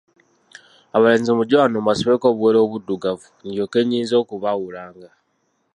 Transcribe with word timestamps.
Abalenzi 0.95 1.31
mujje 1.37 1.55
wano 1.61 1.77
mbasibeko 1.83 2.25
obuwero 2.29 2.59
obuddugavu, 2.65 3.27
ndyokke 3.47 3.79
nnyinze 3.83 4.13
okubaawulanga. 4.21 5.09